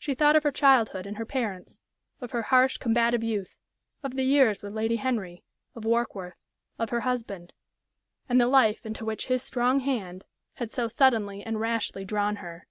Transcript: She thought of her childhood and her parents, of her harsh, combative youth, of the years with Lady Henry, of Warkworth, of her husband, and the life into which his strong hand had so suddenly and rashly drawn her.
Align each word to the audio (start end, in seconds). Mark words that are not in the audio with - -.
She 0.00 0.16
thought 0.16 0.34
of 0.34 0.42
her 0.42 0.50
childhood 0.50 1.06
and 1.06 1.16
her 1.16 1.24
parents, 1.24 1.80
of 2.20 2.32
her 2.32 2.42
harsh, 2.42 2.78
combative 2.78 3.22
youth, 3.22 3.54
of 4.02 4.16
the 4.16 4.24
years 4.24 4.64
with 4.64 4.74
Lady 4.74 4.96
Henry, 4.96 5.44
of 5.76 5.84
Warkworth, 5.84 6.42
of 6.76 6.90
her 6.90 7.02
husband, 7.02 7.52
and 8.28 8.40
the 8.40 8.48
life 8.48 8.84
into 8.84 9.04
which 9.04 9.26
his 9.26 9.44
strong 9.44 9.78
hand 9.78 10.24
had 10.54 10.72
so 10.72 10.88
suddenly 10.88 11.44
and 11.44 11.60
rashly 11.60 12.04
drawn 12.04 12.34
her. 12.42 12.66